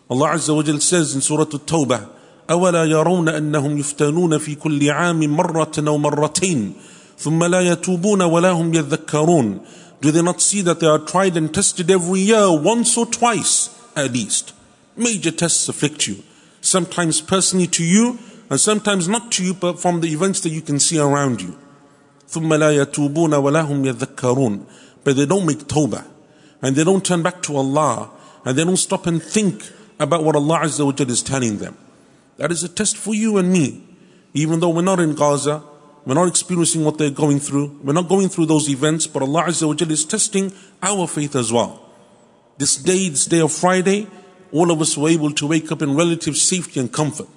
Allah 0.08 0.30
Azza 0.30 0.54
wa 0.54 0.62
Jal 0.62 0.78
says 0.80 1.14
in 1.14 1.20
Surah 1.20 1.42
At-Tawbah, 1.42 2.10
أولا 2.50 2.84
يرون 2.84 3.28
أنهم 3.28 3.78
يفتنون 3.78 4.38
في 4.38 4.54
كل 4.54 4.90
عام 4.90 5.36
مرة 5.36 5.72
أو 5.78 5.98
مرتين 5.98 6.72
ثم 7.20 7.44
لا 7.44 7.60
يتوبون 7.60 8.22
ولا 8.22 8.50
هم 8.50 8.74
يذكرون 8.74 9.60
Do 10.00 10.10
they 10.10 10.22
not 10.22 10.42
see 10.42 10.60
that 10.60 10.80
they 10.80 10.86
are 10.86 10.98
tried 10.98 11.36
and 11.36 11.52
tested 11.52 11.90
every 11.90 12.20
year, 12.20 12.52
once 12.52 12.98
or 12.98 13.06
twice 13.06 13.70
at 13.96 14.12
least? 14.12 14.52
Major 14.96 15.30
tests 15.30 15.68
afflict 15.68 16.06
you. 16.06 16.22
Sometimes 16.60 17.20
personally 17.22 17.66
to 17.68 17.84
you, 17.84 18.18
and 18.50 18.60
sometimes 18.60 19.08
not 19.08 19.32
to 19.32 19.44
you, 19.44 19.54
but 19.54 19.80
from 19.80 20.00
the 20.00 20.12
events 20.12 20.40
that 20.40 20.50
you 20.50 20.60
can 20.60 20.78
see 20.78 20.98
around 20.98 21.40
you. 21.40 21.56
ثم 22.28 22.54
لا 22.54 22.70
يتوبون 22.70 23.34
ولا 23.34 23.62
هم 23.62 23.84
يذكرون 23.84 24.66
But 25.04 25.16
they 25.16 25.26
don't 25.26 25.46
make 25.46 25.66
tawbah. 25.68 26.04
And 26.60 26.74
they 26.74 26.84
don't 26.84 27.04
turn 27.04 27.22
back 27.22 27.42
to 27.42 27.56
Allah. 27.56 28.10
And 28.44 28.58
they 28.58 28.64
don't 28.64 28.76
stop 28.76 29.06
and 29.06 29.22
think 29.22 29.70
about 29.98 30.24
what 30.24 30.36
Allah 30.36 30.60
Azza 30.64 30.84
wa 30.84 30.92
is 30.98 31.22
telling 31.22 31.58
them. 31.58 31.76
That 32.36 32.50
is 32.50 32.64
a 32.64 32.68
test 32.68 32.96
for 32.96 33.14
you 33.14 33.38
and 33.38 33.52
me. 33.52 33.82
Even 34.34 34.60
though 34.60 34.70
we're 34.70 34.82
not 34.82 35.00
in 35.00 35.14
Gaza, 35.14 35.62
we're 36.05 36.15
not 36.15 36.27
experiencing 36.27 36.83
what 36.83 36.97
they're 36.97 37.11
going 37.11 37.39
through. 37.39 37.79
We're 37.83 37.93
not 37.93 38.09
going 38.09 38.29
through 38.29 38.47
those 38.47 38.69
events, 38.69 39.05
but 39.05 39.21
Allah 39.21 39.43
Azza 39.43 39.67
wa 39.67 39.91
is 39.91 40.05
testing 40.05 40.51
our 40.81 41.07
faith 41.07 41.35
as 41.35 41.53
well. 41.53 41.87
This 42.57 42.75
day, 42.75 43.09
this 43.09 43.25
day 43.25 43.39
of 43.39 43.51
Friday, 43.51 44.07
all 44.51 44.71
of 44.71 44.81
us 44.81 44.97
were 44.97 45.09
able 45.09 45.31
to 45.31 45.47
wake 45.47 45.71
up 45.71 45.81
in 45.81 45.95
relative 45.95 46.35
safety 46.37 46.79
and 46.79 46.91
comfort. 46.91 47.27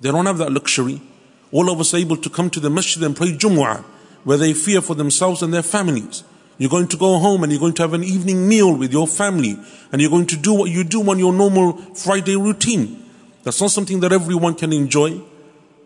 They 0.00 0.10
don't 0.10 0.26
have 0.26 0.38
that 0.38 0.52
luxury. 0.52 1.02
All 1.50 1.70
of 1.70 1.80
us 1.80 1.94
are 1.94 1.98
able 1.98 2.16
to 2.16 2.30
come 2.30 2.48
to 2.50 2.60
the 2.60 2.70
masjid 2.70 3.02
and 3.02 3.16
pray 3.16 3.32
Jumu'ah, 3.32 3.82
where 4.24 4.38
they 4.38 4.54
fear 4.54 4.80
for 4.80 4.94
themselves 4.94 5.42
and 5.42 5.52
their 5.52 5.62
families. 5.62 6.24
You're 6.58 6.70
going 6.70 6.88
to 6.88 6.96
go 6.96 7.18
home 7.18 7.42
and 7.42 7.52
you're 7.52 7.60
going 7.60 7.74
to 7.74 7.82
have 7.82 7.92
an 7.92 8.04
evening 8.04 8.48
meal 8.48 8.76
with 8.76 8.92
your 8.92 9.08
family, 9.08 9.58
and 9.90 10.00
you're 10.00 10.10
going 10.10 10.26
to 10.26 10.36
do 10.36 10.54
what 10.54 10.70
you 10.70 10.84
do 10.84 11.08
on 11.10 11.18
your 11.18 11.32
normal 11.32 11.72
Friday 11.94 12.36
routine. 12.36 13.04
That's 13.42 13.60
not 13.60 13.72
something 13.72 14.00
that 14.00 14.12
everyone 14.12 14.54
can 14.54 14.72
enjoy. 14.72 15.20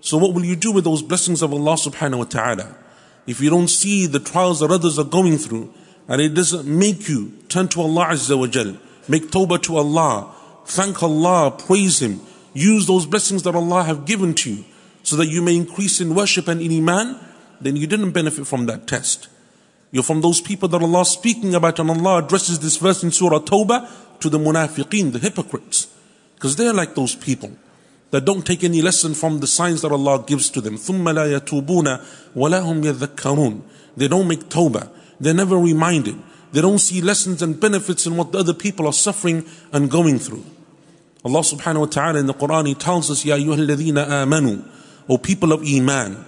So 0.06 0.18
what 0.18 0.34
will 0.34 0.44
you 0.44 0.54
do 0.54 0.70
with 0.70 0.84
those 0.84 1.02
blessings 1.02 1.42
of 1.42 1.52
Allah 1.52 1.75
subhanahu 1.75 2.18
wa 2.18 2.25
ta'ala? 2.26 2.76
If 3.26 3.40
you 3.40 3.50
don't 3.50 3.66
see 3.66 4.06
the 4.06 4.20
trials 4.20 4.60
that 4.60 4.70
others 4.70 5.00
are 5.00 5.04
going 5.04 5.36
through, 5.36 5.75
and 6.06 6.22
it 6.22 6.32
doesn't 6.32 6.64
make 6.64 7.08
you 7.08 7.32
turn 7.48 7.66
to 7.70 7.80
Allah 7.80 8.10
Azza 8.10 8.38
wa 8.38 8.46
Jal, 8.46 8.76
make 9.08 9.32
tawbah 9.32 9.60
to 9.62 9.78
Allah, 9.78 10.32
thank 10.64 11.02
Allah, 11.02 11.50
praise 11.50 12.00
Him, 12.00 12.20
use 12.54 12.86
those 12.86 13.04
blessings 13.04 13.42
that 13.42 13.56
Allah 13.56 13.82
have 13.82 14.06
given 14.06 14.32
to 14.34 14.54
you, 14.54 14.64
so 15.02 15.16
that 15.16 15.26
you 15.26 15.42
may 15.42 15.56
increase 15.56 16.00
in 16.00 16.14
worship 16.14 16.46
and 16.46 16.60
in 16.60 16.70
iman, 16.70 17.18
then 17.60 17.75
you 17.75 17.88
didn't 17.88 18.12
benefit 18.12 18.46
from 18.46 18.66
that 18.66 18.86
test. 18.86 19.26
You're 19.90 20.04
from 20.04 20.20
those 20.20 20.40
people 20.40 20.68
that 20.68 20.82
Allah 20.82 21.00
is 21.00 21.08
speaking 21.08 21.52
about, 21.56 21.80
and 21.80 21.90
Allah 21.90 22.22
addresses 22.22 22.60
this 22.60 22.76
verse 22.76 23.02
in 23.02 23.10
Surah 23.10 23.40
Tawbah 23.40 24.20
to 24.20 24.30
the 24.30 24.38
munafiqeen, 24.38 25.10
the 25.10 25.18
hypocrites. 25.18 25.88
Because 26.36 26.54
they're 26.54 26.72
like 26.72 26.94
those 26.94 27.16
people 27.16 27.56
that 28.15 28.25
don't 28.25 28.45
take 28.45 28.63
any 28.63 28.81
lesson 28.81 29.13
from 29.13 29.39
the 29.39 29.47
signs 29.47 29.81
that 29.81 29.91
Allah 29.91 30.23
gives 30.27 30.50
to 30.51 30.61
them. 30.61 30.75
ثُمَّ 30.75 31.03
لَا 31.03 31.39
يَتُوبُونَ 31.39 32.05
وَلَا 32.35 32.61
هُمْ 32.61 32.83
يَذَكَّرُونَ 32.83 33.61
They 33.95 34.07
don't 34.07 34.27
make 34.27 34.50
tawbah. 34.50 34.89
They're 35.19 35.33
never 35.33 35.57
reminded. 35.57 36.17
They 36.51 36.61
don't 36.61 36.79
see 36.79 37.01
lessons 37.01 37.41
and 37.41 37.59
benefits 37.59 38.05
in 38.05 38.17
what 38.17 38.33
the 38.33 38.39
other 38.39 38.53
people 38.53 38.85
are 38.85 38.93
suffering 38.93 39.45
and 39.71 39.89
going 39.89 40.19
through. 40.19 40.43
Allah 41.23 41.39
subhanahu 41.39 41.79
wa 41.79 41.85
ta'ala 41.85 42.19
in 42.19 42.25
the 42.25 42.33
Quran, 42.33 42.67
He 42.67 42.75
tells 42.75 43.09
us, 43.09 43.23
Ya 43.23 43.38
أَيُّهَا 43.38 43.67
الَّذِينَ 43.67 43.93
آمَنُوا 43.93 44.69
O 45.07 45.17
people 45.17 45.53
of 45.53 45.63
Iman. 45.65 46.25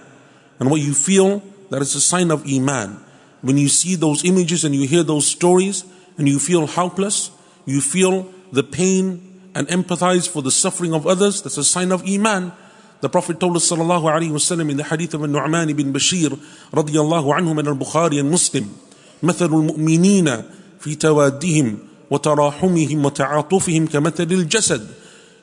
And 0.58 0.70
what 0.70 0.80
you 0.80 0.94
feel, 0.94 1.42
that 1.70 1.82
is 1.82 1.94
a 1.94 2.00
sign 2.00 2.30
of 2.30 2.46
Iman. 2.46 3.02
When 3.42 3.58
you 3.58 3.68
see 3.68 3.94
those 3.94 4.24
images 4.24 4.64
and 4.64 4.74
you 4.74 4.86
hear 4.86 5.02
those 5.02 5.26
stories 5.26 5.84
and 6.16 6.26
you 6.28 6.38
feel 6.38 6.66
helpless, 6.66 7.30
you 7.66 7.80
feel 7.80 8.32
the 8.52 8.62
pain 8.62 9.27
and 9.54 9.68
empathize 9.68 10.28
for 10.28 10.42
the 10.42 10.50
suffering 10.50 10.92
of 10.92 11.06
others, 11.06 11.42
that's 11.42 11.58
a 11.58 11.64
sign 11.64 11.92
of 11.92 12.02
Iman. 12.08 12.52
The 13.00 13.08
Prophet 13.08 13.38
told 13.38 13.56
us 13.56 13.70
sallallahu 13.70 14.02
alayhi 14.02 14.30
wasallam 14.30 14.70
in 14.70 14.76
the 14.76 14.84
hadith 14.84 15.14
of 15.14 15.20
Nu'man 15.20 15.70
ibn 15.70 15.92
Bashir 15.92 16.30
radiyallahu 16.72 17.38
anhum 17.38 17.60
in 17.60 17.68
al-Bukhari 17.68 18.18
and 18.18 18.30
Muslim, 18.30 18.74
مثل 19.22 19.46
المؤمنين 19.46 20.42
في 20.80 20.94
توادهم 20.94 21.78
وتراحمهم 22.10 23.04
وتعاطفهم 23.04 23.86
كمثل 23.86 24.32
الجسد 24.32 24.88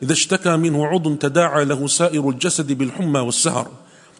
إذا 0.03 0.13
اشتكى 0.13 0.57
منه 0.57 0.85
عضو 0.85 1.15
تداعى 1.15 1.65
له 1.65 1.87
سائر 1.87 2.29
الجسد 2.29 2.71
بالحمى 2.71 3.19
والسهر 3.19 3.67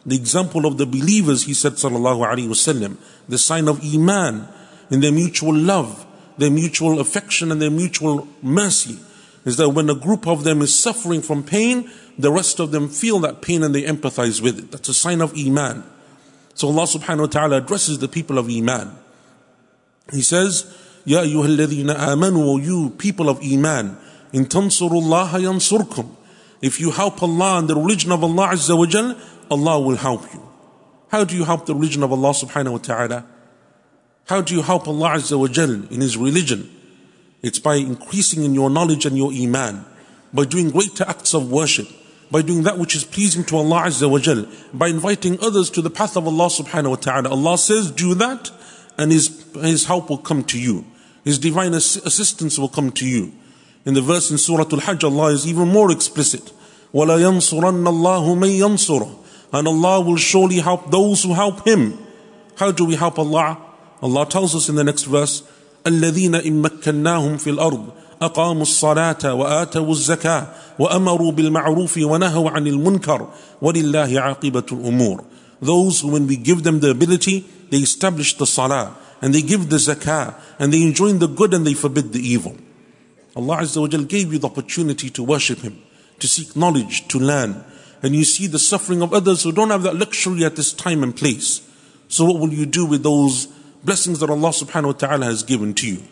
The 0.03 0.15
example 0.15 0.65
of 0.65 0.79
the 0.79 0.88
believers, 0.88 1.43
he 1.43 1.53
said 1.53 1.74
sallallahu 1.74 2.25
alayhi 2.25 2.48
wasallam, 2.48 2.98
the 3.29 3.38
sign 3.38 3.67
of 3.67 3.83
Iman 3.83 4.48
in 4.89 5.00
their 5.00 5.12
mutual 5.12 5.53
love, 5.53 6.07
their 6.39 6.50
mutual 6.50 7.00
affection 7.00 7.51
and 7.51 7.62
their 7.62 7.69
mutual 7.69 8.27
mercy 8.41 8.98
is 9.46 9.56
that 9.56 9.70
when 9.70 9.88
a 9.88 9.94
group 9.94 10.26
of 10.26 10.44
them 10.44 10.60
is 10.60 10.78
suffering 10.78 11.22
from 11.22 11.44
pain, 11.44 11.88
the 12.18 12.32
rest 12.32 12.58
of 12.58 12.72
them 12.72 12.88
feel 12.88 13.20
that 13.20 13.40
pain 13.40 13.62
and 13.62 13.74
they 13.74 13.84
empathize 13.84 14.42
with 14.42 14.58
it. 14.58 14.72
That's 14.72 14.88
a 14.88 14.94
sign 14.94 15.22
of 15.22 15.32
Iman. 15.38 15.84
So 16.54 16.68
Allah 16.68 16.82
subhanahu 16.82 17.20
wa 17.20 17.26
ta'ala 17.26 17.56
addresses 17.58 18.00
the 18.00 18.08
people 18.08 18.38
of 18.38 18.50
Iman. 18.50 18.90
He 20.12 20.20
says, 20.20 20.66
Ya 21.04 21.20
ayyuhalladhina 21.20 21.94
amanu, 21.96 22.38
O 22.38 22.56
you 22.58 22.90
people 22.98 23.28
of 23.28 23.40
Iman, 23.40 23.96
in 24.32 24.46
tansurullaha 24.46 25.38
yansurkum. 25.40 26.10
If 26.60 26.80
you 26.80 26.90
help 26.90 27.22
Allah 27.22 27.58
and 27.58 27.68
the 27.68 27.76
religion 27.76 28.10
of 28.10 28.24
Allah 28.24 28.48
Azza 28.48 28.76
wa 28.76 28.86
Jal, 28.86 29.16
Allah 29.48 29.80
will 29.80 29.96
help 29.96 30.22
you. 30.34 30.42
How 31.08 31.22
do 31.22 31.36
you 31.36 31.44
help 31.44 31.66
the 31.66 31.74
religion 31.74 32.02
of 32.02 32.10
Allah 32.10 32.30
subhanahu 32.30 32.72
wa 32.72 32.78
ta'ala? 32.78 33.26
How 34.24 34.40
do 34.40 34.54
you 34.54 34.62
help 34.62 34.88
Allah 34.88 35.10
Azza 35.10 35.38
wa 35.38 35.46
Jal 35.46 35.70
in 35.70 36.00
His 36.00 36.16
religion? 36.16 36.75
It's 37.41 37.60
by 37.60 37.75
increasing 37.75 38.43
in 38.43 38.53
your 38.53 38.69
knowledge 38.69 39.05
and 39.05 39.17
your 39.17 39.31
iman, 39.31 39.86
by 40.33 40.45
doing 40.45 40.69
greater 40.71 41.03
acts 41.07 41.33
of 41.33 41.51
worship, 41.51 41.88
by 42.29 42.41
doing 42.41 42.63
that 42.63 42.77
which 42.77 42.95
is 42.95 43.03
pleasing 43.03 43.43
to 43.45 43.57
Allah 43.57 43.83
Azza 43.83 44.10
wa 44.10 44.19
Jal, 44.19 44.45
by 44.74 44.88
inviting 44.88 45.39
others 45.41 45.69
to 45.71 45.81
the 45.81 45.89
path 45.89 46.15
of 46.15 46.27
Allah 46.27 46.48
subhanahu 46.48 46.89
wa 46.91 46.95
ta'ala. 46.95 47.29
Allah 47.29 47.57
says, 47.57 47.91
do 47.91 48.13
that, 48.15 48.51
and 48.98 49.12
His, 49.12 49.45
His 49.55 49.86
help 49.86 50.10
will 50.10 50.17
come 50.17 50.43
to 50.45 50.60
you. 50.60 50.86
His 51.24 51.38
divine 51.38 51.74
assistance 51.74 52.57
will 52.57 52.69
come 52.69 52.91
to 52.91 53.07
you. 53.07 53.33
In 53.86 53.95
the 53.95 54.01
verse 54.01 54.29
in 54.29 54.38
Surah 54.38 54.65
Al-Hajj, 54.71 55.03
Allah 55.03 55.31
is 55.31 55.48
even 55.48 55.67
more 55.67 55.91
explicit. 55.91 56.51
وَلَا 56.93 57.19
يَنصُرَنَّ 57.19 57.83
اللَّهُ 57.83 58.38
مَن 58.38 58.60
يَنصُرُهُ 58.60 59.17
And 59.53 59.67
Allah 59.67 60.01
will 60.01 60.17
surely 60.17 60.60
help 60.60 60.91
those 60.91 61.24
who 61.24 61.33
help 61.33 61.65
Him. 61.67 61.98
How 62.57 62.71
do 62.71 62.86
we 62.86 62.95
help 62.95 63.17
Allah? 63.17 63.57
Allah 64.01 64.25
tells 64.27 64.55
us 64.55 64.69
in 64.69 64.75
the 64.75 64.83
next 64.83 65.03
verse, 65.03 65.43
الذين 65.87 66.35
إن 66.35 66.62
مكناهم 66.62 67.37
في 67.37 67.50
الأرض 67.50 67.87
أقاموا 68.23 68.62
الصلاة 68.62 69.35
وآتوا 69.35 69.93
الزكاة 69.93 70.47
وأمروا 70.78 71.33
بالمعروف 71.33 71.99
ونهوا 71.99 72.50
عن 72.50 72.66
المنكر 72.66 73.28
ولله 73.62 74.21
عاقبة 74.21 74.66
الأمور 74.73 75.25
Those 75.62 76.05
when 76.05 76.26
we 76.26 76.37
give 76.37 76.64
them 76.64 76.81
the 76.81 76.90
ability 76.90 77.45
they 77.71 77.78
establish 77.78 78.37
the 78.37 78.47
salah 78.47 78.97
and 79.23 79.35
they 79.35 79.43
give 79.43 79.71
the 79.71 79.76
zakah 79.76 80.35
and 80.59 80.73
they 80.73 80.83
enjoin 80.83 81.19
the 81.19 81.28
good 81.28 81.55
and 81.55 81.66
they 81.66 81.75
forbid 81.75 82.12
the 82.12 82.21
evil 82.21 82.57
Allah 83.35 83.59
Azza 83.59 83.81
wa 83.81 83.88
Jal 83.88 84.05
gave 84.05 84.33
you 84.33 84.38
the 84.38 84.47
opportunity 84.47 85.11
to 85.11 85.23
worship 85.23 85.61
Him 85.61 85.83
to 86.19 86.28
seek 86.28 86.57
knowledge, 86.57 87.09
to 87.09 87.19
learn 87.19 87.64
and 88.02 88.14
you 88.14 88.25
see 88.25 88.47
the 88.47 88.59
suffering 88.59 89.02
of 89.02 89.12
others 89.14 89.43
who 89.43 89.52
don't 89.52 89.71
have 89.71 89.83
that 89.83 89.97
luxury 89.97 90.45
at 90.45 90.57
this 90.57 90.73
time 90.73 91.02
and 91.02 91.16
place 91.16 91.62
so 92.09 92.25
what 92.25 92.38
will 92.40 92.52
you 92.52 92.66
do 92.66 92.85
with 92.85 93.02
those 93.02 93.49
blessings 93.87 94.19
that 94.21 94.28
Allah 94.28 94.50
subhanahu 94.50 94.87
wa 94.87 94.93
ta'ala 94.93 95.25
has 95.26 95.43
given 95.43 95.73
to 95.75 95.87
you. 95.87 96.02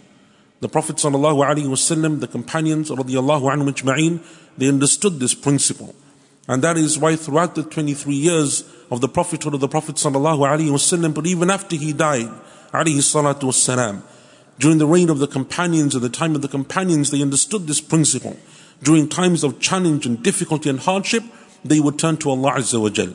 The 0.60 0.68
Prophet 0.68 0.96
sallallahu 0.96 1.44
alaihi 1.44 1.66
wasallam, 1.66 2.20
the 2.20 2.28
companions 2.28 2.90
radiallahu 2.90 3.42
anhum 3.52 3.70
ajma'in, 3.70 4.24
they 4.56 4.68
understood 4.68 5.20
this 5.20 5.34
principle. 5.34 5.94
And 6.48 6.62
that 6.62 6.76
is 6.76 6.98
why 6.98 7.16
throughout 7.16 7.54
the 7.54 7.64
23 7.64 8.14
years 8.14 8.64
of 8.90 9.00
the 9.00 9.08
prophethood 9.08 9.54
of 9.54 9.60
the 9.60 9.68
Prophet 9.68 9.96
sallallahu 9.96 10.38
alaihi 10.38 10.70
wasallam, 10.70 11.12
but 11.12 11.26
even 11.26 11.50
after 11.50 11.76
he 11.76 11.92
died, 11.92 12.30
alayhi 12.72 13.02
salatu 13.02 13.42
wasalam, 13.42 14.02
during 14.58 14.78
the 14.78 14.86
reign 14.86 15.10
of 15.10 15.18
the 15.18 15.26
companions, 15.26 15.96
at 15.96 16.02
the 16.02 16.08
time 16.08 16.34
of 16.34 16.42
the 16.42 16.48
companions, 16.48 17.10
they 17.10 17.20
understood 17.20 17.66
this 17.66 17.80
principle. 17.80 18.36
During 18.82 19.08
times 19.08 19.42
of 19.42 19.58
challenge 19.58 20.06
and 20.06 20.22
difficulty 20.22 20.70
and 20.70 20.78
hardship, 20.78 21.24
they 21.64 21.80
would 21.80 21.98
turn 21.98 22.18
to 22.18 22.30
Allah 22.30 22.52
Azza 22.52 22.80
wa 22.80 22.90
Jal. 22.90 23.14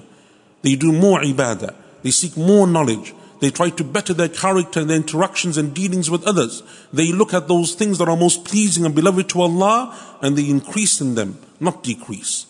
They 0.63 0.75
do 0.75 0.92
more 0.92 1.22
ibadah. 1.22 1.75
They 2.04 2.12
seek 2.12 2.36
more 2.36 2.68
knowledge. 2.68 3.13
They 3.39 3.51
try 3.51 3.69
to 3.69 3.84
better 3.84 4.13
their 4.13 4.29
character 4.29 4.81
and 4.81 4.89
their 4.89 4.98
interactions 4.98 5.58
and 5.58 5.74
dealings 5.74 6.12
with 6.12 6.27
others. 6.27 6.62
They 6.91 7.12
look 7.12 7.34
at 7.34 7.48
those 7.48 7.74
things 7.74 7.98
that 7.98 8.10
are 8.10 8.17
most 8.17 8.43
pleasing 8.43 8.86
and 8.86 8.93
beloved 8.93 9.29
to 9.29 9.41
Allah 9.41 9.98
and 10.22 10.38
they 10.38 10.50
increase 10.50 11.00
in 11.00 11.15
them, 11.15 11.39
not 11.60 11.84
decrease. 11.84 12.46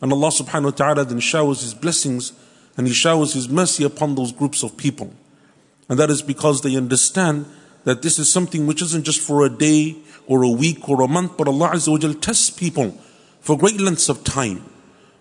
And 0.00 0.12
Allah 0.12 0.28
subhanahu 0.28 0.64
wa 0.64 0.70
ta'ala 0.70 1.04
then 1.04 1.18
showers 1.18 1.62
His 1.62 1.74
blessings 1.74 2.32
and 2.76 2.86
He 2.86 2.92
showers 2.92 3.34
His 3.34 3.48
mercy 3.48 3.82
upon 3.82 4.14
those 4.14 4.30
groups 4.30 4.62
of 4.62 4.76
people. 4.76 5.12
And 5.88 5.98
that 5.98 6.10
is 6.10 6.22
because 6.22 6.62
they 6.62 6.76
understand 6.76 7.46
that 7.84 8.02
this 8.02 8.18
is 8.18 8.30
something 8.30 8.66
which 8.66 8.82
isn't 8.82 9.04
just 9.04 9.20
for 9.20 9.44
a 9.44 9.50
day 9.50 9.96
or 10.26 10.42
a 10.42 10.48
week 10.48 10.88
or 10.88 11.02
a 11.02 11.08
month, 11.08 11.36
but 11.36 11.48
Allah 11.48 11.70
Azza 11.70 11.90
wa 11.90 12.12
tests 12.20 12.50
people 12.50 12.90
for 13.40 13.58
great 13.58 13.80
lengths 13.80 14.08
of 14.08 14.22
time. 14.22 14.64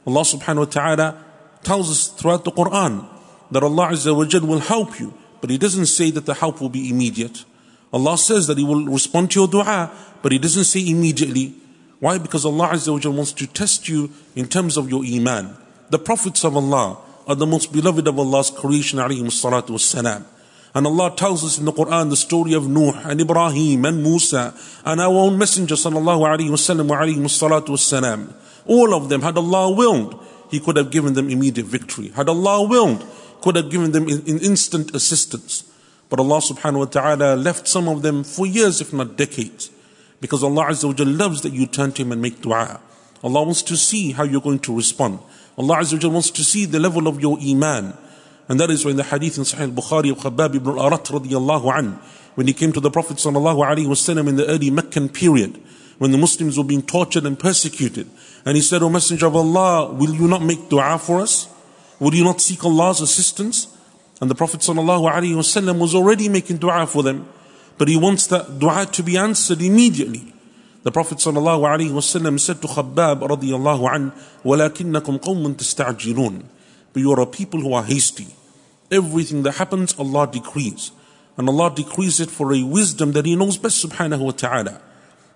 Allah 0.05 0.21
subhanahu 0.21 0.57
wa 0.57 0.65
ta'ala 0.65 1.23
tells 1.63 1.89
us 1.89 2.07
throughout 2.09 2.43
the 2.43 2.51
Quran 2.51 3.07
that 3.51 3.63
Allah 3.63 3.89
Azza 3.89 4.15
wa 4.15 4.25
Jal 4.25 4.45
will 4.45 4.59
help 4.59 4.99
you, 4.99 5.13
but 5.41 5.49
He 5.49 5.57
doesn't 5.57 5.87
say 5.87 6.11
that 6.11 6.25
the 6.25 6.33
help 6.33 6.61
will 6.61 6.69
be 6.69 6.89
immediate. 6.89 7.45
Allah 7.93 8.17
says 8.17 8.47
that 8.47 8.57
He 8.57 8.63
will 8.63 8.85
respond 8.85 9.31
to 9.31 9.39
your 9.39 9.47
dua, 9.47 9.91
but 10.21 10.31
He 10.31 10.39
doesn't 10.39 10.65
say 10.65 10.87
immediately. 10.87 11.55
Why? 11.99 12.17
Because 12.17 12.45
Allah 12.45 12.69
Azza 12.69 12.93
wa 12.93 12.99
Jal 12.99 13.13
wants 13.13 13.31
to 13.33 13.47
test 13.47 13.89
you 13.89 14.11
in 14.35 14.47
terms 14.47 14.77
of 14.77 14.89
your 14.89 15.03
iman. 15.03 15.55
The 15.89 15.99
prophets 15.99 16.43
of 16.43 16.55
Allah 16.55 16.99
are 17.27 17.35
the 17.35 17.45
most 17.45 17.71
beloved 17.73 18.07
of 18.07 18.19
Allah's 18.19 18.49
creation, 18.51 18.99
alayhi 18.99 19.21
salatu 19.23 19.69
wassalam. 19.69 20.25
And 20.75 20.85
Allah 20.85 21.15
tells 21.15 21.43
us 21.43 21.57
in 21.57 21.65
the 21.65 21.71
Quran 21.71 22.09
the 22.09 22.15
story 22.15 22.53
of 22.53 22.67
Nuh 22.67 22.93
and 23.03 23.19
Ibrahim 23.19 23.83
and 23.85 24.03
Musa 24.03 24.53
and 24.85 25.01
our 25.01 25.13
own 25.13 25.37
Messenger 25.37 25.75
sallallahu 25.75 26.21
alayhi 26.21 26.49
wasallam 26.49 26.87
wa 26.87 26.97
salatu 26.97 27.69
wassalam. 27.69 28.33
All 28.65 28.93
of 28.93 29.09
them, 29.09 29.21
had 29.21 29.37
Allah 29.37 29.71
willed, 29.71 30.23
He 30.51 30.59
could 30.59 30.77
have 30.77 30.91
given 30.91 31.13
them 31.13 31.29
immediate 31.29 31.65
victory. 31.65 32.09
Had 32.09 32.29
Allah 32.29 32.67
willed, 32.67 33.03
could 33.41 33.55
have 33.55 33.69
given 33.69 33.91
them 33.91 34.07
in, 34.07 34.21
in 34.25 34.39
instant 34.39 34.93
assistance. 34.95 35.63
But 36.09 36.19
Allah 36.19 36.39
subhanahu 36.39 36.79
wa 36.79 36.85
ta'ala 36.85 37.35
left 37.35 37.67
some 37.67 37.87
of 37.87 38.01
them 38.01 38.23
for 38.23 38.45
years, 38.45 38.79
if 38.79 38.93
not 38.93 39.17
decades. 39.17 39.69
Because 40.21 40.43
Allah 40.43 40.65
Azza 40.67 40.85
wa 40.85 41.05
loves 41.05 41.41
that 41.41 41.53
you 41.53 41.67
turn 41.67 41.91
to 41.93 42.01
Him 42.01 42.11
and 42.11 42.21
make 42.21 42.41
dua. 42.41 42.79
Allah 43.23 43.43
wants 43.43 43.61
to 43.63 43.75
see 43.75 44.11
how 44.13 44.23
you're 44.23 44.41
going 44.41 44.59
to 44.59 44.75
respond. 44.75 45.19
Allah 45.57 45.77
Azza 45.77 46.01
wa 46.03 46.09
wants 46.09 46.31
to 46.31 46.43
see 46.43 46.65
the 46.65 46.79
level 46.79 47.07
of 47.07 47.21
your 47.21 47.37
iman. 47.39 47.93
And 48.47 48.59
that 48.59 48.71
is 48.71 48.85
why 48.85 48.91
in 48.91 48.97
the 48.97 49.03
hadith 49.03 49.37
in 49.37 49.43
Sahih 49.43 49.73
Bukhari 49.73 50.11
of 50.11 50.19
Khabbab 50.19 50.55
ibn 50.55 50.77
al-Arat 50.77 51.05
radiallahu 51.05 51.77
an, 51.77 51.99
when 52.35 52.47
he 52.47 52.53
came 52.53 52.71
to 52.71 52.79
the 52.79 52.89
Prophet 52.89 53.17
sallallahu 53.17 53.65
alaihi 53.65 53.87
wasallam 53.87 54.29
in 54.29 54.37
the 54.37 54.47
early 54.47 54.71
Meccan 54.71 55.09
period, 55.09 55.61
when 55.97 56.11
the 56.11 56.17
Muslims 56.17 56.57
were 56.57 56.63
being 56.63 56.83
tortured 56.83 57.25
and 57.25 57.37
persecuted, 57.37 58.09
and 58.45 58.55
he 58.55 58.61
said, 58.61 58.81
O 58.81 58.89
Messenger 58.89 59.25
of 59.25 59.35
Allah, 59.35 59.91
will 59.91 60.13
you 60.15 60.27
not 60.27 60.41
make 60.41 60.69
dua 60.69 60.97
for 60.97 61.19
us? 61.19 61.49
Would 62.00 62.14
you 62.14 62.24
not 62.24 62.40
seek 62.40 62.64
Allah's 62.64 63.00
assistance? 63.00 63.68
And 64.20 64.30
the 64.30 64.34
Prophet 64.34 64.60
ﷺ 64.60 65.78
was 65.78 65.94
already 65.94 66.28
making 66.28 66.58
dua 66.58 66.86
for 66.86 67.02
them, 67.02 67.28
but 67.78 67.88
he 67.88 67.96
wants 67.96 68.26
that 68.28 68.58
dua 68.58 68.86
to 68.92 69.02
be 69.02 69.16
answered 69.16 69.60
immediately. 69.60 70.32
The 70.82 70.92
Prophet 70.92 71.18
ﷺ 71.18 72.40
said 72.40 72.62
to 72.62 72.68
Khabbab 72.68 73.20
radiallahu 73.28 73.94
an, 73.94 74.12
وَلَكِنَّكُمْ 74.44 75.20
قَوْمٌ 75.20 75.54
تَسْتَعْجِلُونَ 75.54 76.44
but 76.92 77.00
you 77.00 77.12
are 77.12 77.20
a 77.20 77.26
people 77.26 77.60
who 77.60 77.72
are 77.72 77.84
hasty. 77.84 78.28
Everything 78.90 79.42
that 79.44 79.52
happens, 79.52 79.98
Allah 79.98 80.28
decrees. 80.30 80.92
And 81.36 81.48
Allah 81.48 81.74
decrees 81.74 82.20
it 82.20 82.30
for 82.30 82.52
a 82.52 82.62
wisdom 82.62 83.12
that 83.12 83.24
He 83.24 83.36
knows 83.36 83.56
best 83.56 83.84
subhanahu 83.84 84.20
wa 84.20 84.32
ta'ala. 84.32 84.80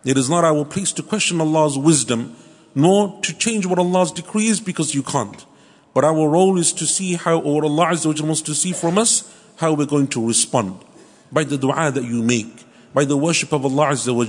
It 0.05 0.19
is 0.19 0.29
not 0.29 0.45
our 0.45 0.65
place 0.65 0.93
to 0.93 1.03
question 1.03 1.41
Allah's 1.41 1.79
wisdom, 1.79 2.37
nor 2.75 3.19
to 3.23 3.37
change 3.37 3.65
what 3.65 3.79
Allah's 3.79 4.13
decree 4.13 4.47
is 4.47 4.61
because 4.61 4.95
you 4.95 5.03
can't. 5.03 5.47
But 5.94 6.06
our 6.06 6.30
role 6.30 6.58
is 6.58 6.72
to 6.74 6.86
see 6.86 7.16
how, 7.16 7.40
or 7.40 7.66
Allah 7.66 7.88
Azza 7.88 8.06
wa 8.06 8.26
wants 8.26 8.42
to 8.44 8.56
see 8.56 8.72
from 8.72 8.98
us, 8.98 9.30
how 9.58 9.74
we're 9.74 9.86
going 9.86 10.08
to 10.08 10.26
respond. 10.26 10.84
By 11.32 11.44
the 11.44 11.58
dua 11.58 11.92
that 11.92 12.04
you 12.04 12.24
make, 12.24 12.66
by 12.94 13.06
the 13.06 13.18
worship 13.18 13.52
of 13.52 13.66
Allah 13.66 13.88
Azza 13.88 14.16
wa 14.16 14.26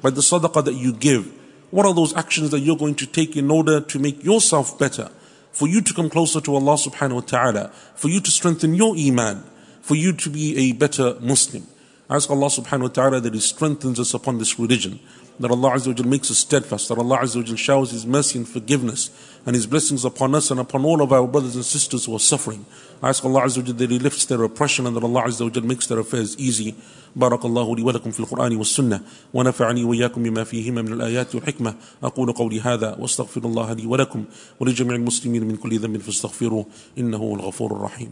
by 0.00 0.10
the 0.10 0.20
sadaqah 0.20 0.64
that 0.64 0.74
you 0.74 0.92
give. 0.92 1.32
What 1.70 1.86
are 1.86 1.94
those 1.94 2.14
actions 2.16 2.50
that 2.50 2.60
you're 2.60 2.76
going 2.76 2.94
to 2.96 3.06
take 3.06 3.36
in 3.36 3.50
order 3.50 3.80
to 3.80 3.98
make 3.98 4.22
yourself 4.22 4.78
better? 4.78 5.10
For 5.52 5.66
you 5.66 5.80
to 5.80 5.94
come 5.94 6.10
closer 6.10 6.40
to 6.42 6.54
Allah 6.54 6.74
subhanahu 6.74 7.14
wa 7.14 7.20
ta'ala, 7.20 7.70
for 7.94 8.08
you 8.08 8.20
to 8.20 8.30
strengthen 8.30 8.74
your 8.74 8.94
iman, 8.96 9.42
for 9.80 9.94
you 9.94 10.12
to 10.12 10.30
be 10.30 10.56
a 10.56 10.72
better 10.72 11.16
Muslim. 11.20 11.66
I 12.08 12.16
ask 12.16 12.30
Allah 12.30 12.46
subhanahu 12.46 12.82
wa 12.82 12.88
ta'ala 12.88 13.20
that 13.20 13.34
He 13.34 13.40
strengthens 13.40 13.98
us 13.98 14.14
upon 14.14 14.38
this 14.38 14.58
religion, 14.58 15.00
that 15.39 15.51
Allah 15.51 15.71
Azza 15.71 15.97
wa 15.97 16.05
makes 16.05 16.29
us 16.29 16.37
steadfast, 16.37 16.89
that 16.89 16.97
Allah 16.97 17.19
Azza 17.19 17.37
wa 17.37 17.55
showers 17.55 17.91
His 17.91 18.05
mercy 18.05 18.39
and 18.39 18.47
forgiveness 18.47 19.09
and 19.45 19.55
His 19.55 19.65
blessings 19.65 20.05
upon 20.05 20.35
us 20.35 20.51
and 20.51 20.59
upon 20.59 20.85
all 20.85 21.01
of 21.01 21.11
our 21.11 21.27
brothers 21.27 21.55
and 21.55 21.65
sisters 21.65 22.05
who 22.05 22.15
are 22.15 22.19
suffering. 22.19 22.65
I 23.01 23.09
ask 23.09 23.25
Allah 23.25 23.41
Azza 23.41 23.65
wa 23.65 23.73
that 23.73 23.89
He 23.89 23.99
lifts 23.99 24.25
their 24.25 24.43
oppression 24.43 24.85
and 24.85 24.95
that 24.95 25.03
Allah 25.03 25.23
Azza 25.23 25.43
wa 25.43 25.67
makes 25.67 25.87
their 25.87 25.99
affairs 25.99 26.37
easy. 26.37 26.75
بارك 27.15 27.45
الله 27.45 27.75
لي 27.75 27.83
ولكم 27.83 28.11
في 28.11 28.19
القرآن 28.19 28.55
والسنة 28.55 29.01
ونفعني 29.33 29.83
وإياكم 29.83 30.23
بما 30.23 30.43
فيهما 30.43 30.81
من 30.81 30.93
الآيات 30.93 31.35
والحكمة 31.35 31.75
أقول 32.03 32.31
قولي 32.31 32.61
هذا 32.61 32.95
واستغفر 32.99 33.45
الله 33.45 33.73
لي 33.73 33.85
ولكم 33.85 34.23
ولجميع 34.59 34.95
المسلمين 34.95 35.47
من 35.47 35.55
كل 35.55 35.79
ذنب 35.79 36.01
فاستغفروه 36.01 36.65
إنه 36.97 37.17
هو 37.17 37.35
الغفور 37.35 37.71
الرحيم 37.71 38.11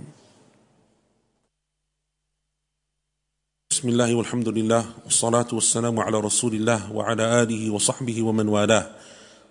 بسم 3.80 3.90
الله 3.90 4.16
والحمد 4.16 4.48
لله 4.48 4.86
والصلاة 5.06 5.48
والسلام 5.54 6.00
على 6.00 6.20
رسول 6.20 6.54
الله 6.54 6.92
وعلى 6.92 7.44
آله 7.44 7.70
وصحبه 7.70 8.24
ومن 8.24 8.48
والاه 8.50 8.92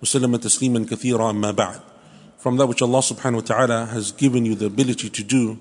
وسلم 0.02 0.36
تسليما 0.36 0.86
كثيرا 0.90 1.30
أما 1.30 1.50
بعد 1.50 1.80
From 2.36 2.56
that 2.56 2.66
which 2.66 2.82
Allah 2.82 2.98
subhanahu 2.98 3.34
wa 3.34 3.40
ta'ala 3.40 3.86
has 3.86 4.12
given 4.12 4.44
you 4.44 4.54
the 4.54 4.66
ability 4.66 5.08
to 5.08 5.22
do 5.22 5.58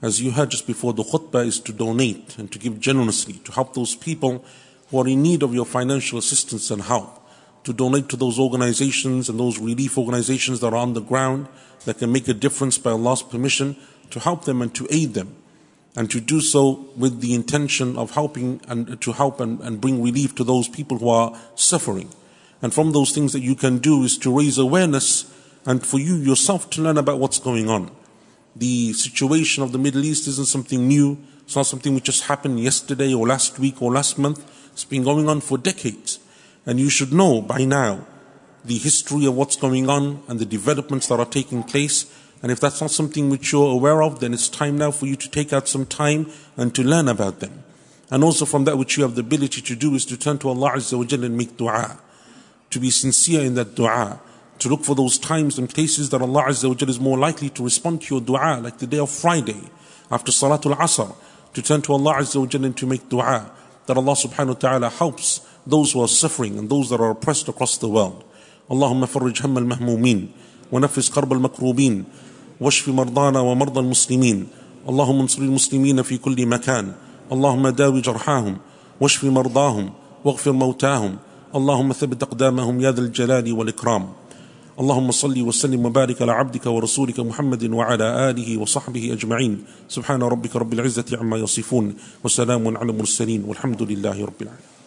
as 0.00 0.22
you 0.22 0.30
heard 0.30 0.50
just 0.50 0.66
before, 0.66 0.94
the 0.94 1.02
khutbah 1.02 1.44
is 1.44 1.60
to 1.60 1.72
donate 1.72 2.38
and 2.38 2.50
to 2.52 2.58
give 2.58 2.80
generously, 2.80 3.34
to 3.44 3.52
help 3.52 3.74
those 3.74 3.94
people 3.94 4.42
who 4.90 5.00
are 5.00 5.08
in 5.08 5.20
need 5.20 5.42
of 5.42 5.52
your 5.52 5.66
financial 5.66 6.18
assistance 6.18 6.70
and 6.70 6.82
help, 6.82 7.28
to 7.64 7.74
donate 7.74 8.08
to 8.08 8.16
those 8.16 8.38
organizations 8.38 9.28
and 9.28 9.38
those 9.38 9.58
relief 9.58 9.98
organizations 9.98 10.60
that 10.60 10.72
are 10.72 10.76
on 10.76 10.94
the 10.94 11.02
ground 11.02 11.48
that 11.84 11.98
can 11.98 12.10
make 12.10 12.28
a 12.28 12.32
difference 12.32 12.78
by 12.78 12.92
Allah's 12.92 13.22
permission, 13.22 13.76
to 14.10 14.18
help 14.20 14.46
them 14.46 14.62
and 14.62 14.74
to 14.76 14.86
aid 14.88 15.12
them, 15.12 15.36
and 15.95 16.09
to 16.09 16.19
do 16.19 16.41
so 16.41 16.87
with 16.97 17.21
the 17.21 17.33
intention 17.33 17.97
of 17.97 18.11
helping 18.11 18.61
and 18.67 18.99
to 19.01 19.11
help 19.11 19.39
and, 19.39 19.59
and 19.61 19.79
bring 19.79 20.01
relief 20.01 20.33
to 20.35 20.43
those 20.43 20.67
people 20.67 20.97
who 20.97 21.09
are 21.09 21.39
suffering. 21.55 22.09
And 22.61 22.73
from 22.73 22.91
those 22.91 23.11
things 23.11 23.33
that 23.33 23.41
you 23.41 23.55
can 23.55 23.77
do 23.77 24.03
is 24.03 24.17
to 24.19 24.35
raise 24.35 24.57
awareness 24.57 25.31
and 25.65 25.85
for 25.85 25.99
you 25.99 26.15
yourself 26.15 26.69
to 26.71 26.81
learn 26.81 26.97
about 26.97 27.19
what's 27.19 27.39
going 27.39 27.69
on 27.69 27.91
the 28.55 28.93
situation 28.93 29.63
of 29.63 29.71
the 29.71 29.77
Middle 29.77 30.03
East 30.03 30.27
isn't 30.27 30.47
something 30.47 30.87
new. 30.87 31.17
It's 31.43 31.55
not 31.55 31.65
something 31.65 31.93
which 31.93 32.05
just 32.05 32.25
happened 32.25 32.59
yesterday 32.59 33.13
or 33.13 33.27
last 33.27 33.59
week 33.59 33.81
or 33.81 33.91
last 33.91 34.17
month. 34.17 34.45
It's 34.71 34.85
been 34.85 35.03
going 35.03 35.27
on 35.27 35.41
for 35.41 35.57
decades. 35.57 36.19
And 36.65 36.79
you 36.79 36.89
should 36.89 37.11
know 37.11 37.41
by 37.41 37.65
now 37.65 38.05
the 38.63 38.77
history 38.77 39.25
of 39.25 39.35
what's 39.35 39.57
going 39.57 39.89
on 39.89 40.23
and 40.27 40.39
the 40.39 40.45
developments 40.45 41.07
that 41.07 41.19
are 41.19 41.25
taking 41.25 41.63
place. 41.63 42.05
And 42.42 42.52
if 42.52 42.60
that's 42.60 42.80
not 42.80 42.90
something 42.90 43.30
which 43.30 43.52
you're 43.52 43.72
aware 43.72 44.02
of, 44.02 44.20
then 44.20 44.32
it's 44.32 44.48
time 44.48 44.78
now 44.78 44.90
for 44.90 45.06
you 45.06 45.16
to 45.16 45.28
take 45.30 45.52
out 45.52 45.66
some 45.66 45.86
time 45.86 46.30
and 46.56 46.74
to 46.74 46.82
learn 46.82 47.08
about 47.08 47.40
them. 47.40 47.64
And 48.10 48.22
also 48.22 48.44
from 48.44 48.64
that 48.64 48.78
which 48.78 48.96
you 48.96 49.02
have 49.02 49.16
the 49.16 49.20
ability 49.20 49.60
to 49.62 49.74
do 49.74 49.94
is 49.94 50.04
to 50.06 50.16
turn 50.16 50.38
to 50.38 50.48
Allah 50.48 50.72
Azza 50.72 50.96
wa 50.96 51.04
Jalla 51.04 51.26
and 51.26 51.36
make 51.36 51.56
dua. 51.56 51.98
To 52.70 52.80
be 52.80 52.90
sincere 52.90 53.40
in 53.40 53.54
that 53.54 53.74
dua 53.74 54.20
to 54.60 54.68
look 54.68 54.84
for 54.84 54.94
those 54.94 55.18
times 55.18 55.58
and 55.58 55.72
places 55.72 56.10
that 56.10 56.20
Allah 56.22 56.44
Azza 56.44 56.68
wa 56.68 56.88
is 56.88 57.00
more 57.00 57.18
likely 57.18 57.48
to 57.50 57.64
respond 57.64 58.02
to 58.02 58.14
your 58.14 58.20
dua, 58.20 58.60
like 58.60 58.78
the 58.78 58.86
day 58.86 58.98
of 58.98 59.10
Friday, 59.10 59.60
after 60.10 60.32
Salatul 60.32 60.76
Asr, 60.76 61.14
to 61.54 61.62
turn 61.62 61.82
to 61.82 61.92
Allah 61.92 62.14
Azza 62.16 62.36
wa 62.36 62.66
and 62.66 62.76
to 62.76 62.86
make 62.86 63.08
dua, 63.08 63.50
that 63.86 63.96
Allah 63.96 64.12
subhanahu 64.12 64.48
wa 64.48 64.54
ta'ala 64.54 64.90
helps 64.90 65.40
those 65.66 65.92
who 65.92 66.02
are 66.02 66.08
suffering 66.08 66.58
and 66.58 66.68
those 66.68 66.90
that 66.90 67.00
are 67.00 67.10
oppressed 67.10 67.48
across 67.48 67.78
the 67.78 67.88
world. 67.88 68.24
اللهم 68.70 69.06
فرج 69.06 69.42
هم 69.42 69.58
المهمومين 69.58 70.28
ونفس 70.72 71.10
كرب 71.10 71.32
المكروبين 71.32 72.04
واشف 72.61 72.89
مرضانا 72.89 73.39
ومرضى 73.39 73.79
المسلمين. 73.79 74.47
اللهم 74.89 75.19
انصر 75.19 75.41
المسلمين 75.41 76.01
في 76.01 76.17
كل 76.17 76.45
مكان. 76.45 76.91
اللهم 77.31 77.67
داوي 77.67 78.01
جرحاهم. 78.01 78.57
واشف 79.01 79.23
مرضاهم. 79.23 79.89
واغفر 80.25 80.51
موتاهم. 80.51 81.15
اللهم 81.55 81.91
ثبت 81.91 82.23
أقدامهم 82.23 82.81
يا 82.81 82.91
ذا 82.91 83.01
الجلال 83.01 83.53
والإكرام. 83.53 84.09
اللهم 84.79 85.11
صل 85.11 85.41
وسلم 85.41 85.85
وبارك 85.85 86.21
على 86.21 86.31
عبدك 86.31 86.65
ورسولك 86.65 87.19
محمد 87.19 87.63
وعلى 87.73 88.29
آله 88.29 88.57
وصحبه 88.57 89.13
أجمعين. 89.13 89.63
سبحان 89.89 90.23
ربك 90.23 90.55
رب 90.55 90.73
العزة 90.73 91.05
عما 91.13 91.37
يصفون. 91.37 91.93
وسلام 92.23 92.77
على 92.77 92.91
المرسلين. 92.91 93.43
والحمد 93.47 93.81
لله 93.81 94.25
رب 94.25 94.41
العالمين. 94.41 94.72